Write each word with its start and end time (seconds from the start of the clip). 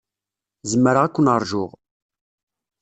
Zemreɣ 0.69 1.03
ad 1.05 1.11
ken-ṛjuɣ. 1.15 1.71